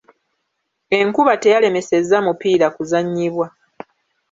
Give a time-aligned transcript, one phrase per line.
[0.99, 3.47] Enkuba teyalemesezza mupiira kuzannyibwa.